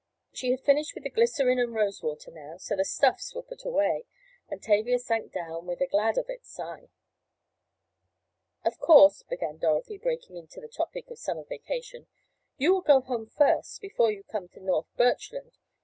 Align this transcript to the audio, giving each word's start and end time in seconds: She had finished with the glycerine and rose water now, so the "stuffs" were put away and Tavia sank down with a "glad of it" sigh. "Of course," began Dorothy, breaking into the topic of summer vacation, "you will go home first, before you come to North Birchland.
She 0.33 0.49
had 0.49 0.61
finished 0.61 0.95
with 0.95 1.03
the 1.03 1.11
glycerine 1.11 1.59
and 1.59 1.75
rose 1.75 2.01
water 2.01 2.31
now, 2.31 2.57
so 2.57 2.75
the 2.75 2.83
"stuffs" 2.83 3.35
were 3.35 3.43
put 3.43 3.63
away 3.65 4.05
and 4.49 4.59
Tavia 4.59 4.97
sank 4.97 5.31
down 5.31 5.67
with 5.67 5.79
a 5.79 5.85
"glad 5.85 6.17
of 6.17 6.27
it" 6.27 6.43
sigh. 6.43 6.89
"Of 8.65 8.79
course," 8.79 9.21
began 9.21 9.57
Dorothy, 9.59 9.99
breaking 9.99 10.37
into 10.37 10.59
the 10.59 10.67
topic 10.69 11.11
of 11.11 11.19
summer 11.19 11.43
vacation, 11.43 12.07
"you 12.57 12.73
will 12.73 12.81
go 12.81 13.01
home 13.01 13.27
first, 13.27 13.79
before 13.79 14.11
you 14.11 14.23
come 14.23 14.47
to 14.47 14.59
North 14.59 14.87
Birchland. 14.97 15.59